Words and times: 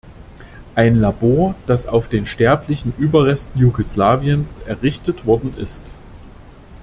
Ein 0.73 0.95
Labor, 0.99 1.53
das 1.67 1.85
auf 1.85 2.09
den 2.09 2.25
sterblichen 2.25 2.91
Überresten 2.97 3.61
Jugoslawiens 3.61 4.57
errichtet 4.57 5.27
worden 5.27 5.55
ist! 5.55 5.93